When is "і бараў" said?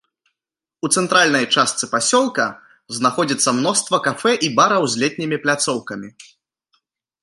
4.49-4.83